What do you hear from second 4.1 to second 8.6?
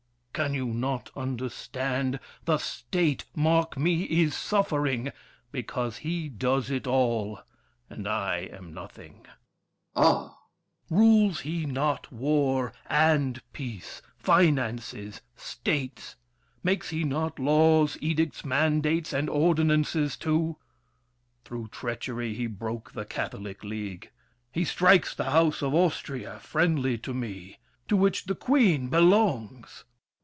suffering, because he does it all And I